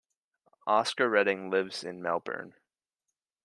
[0.65, 2.55] Oscar Redding lives in Melbourne.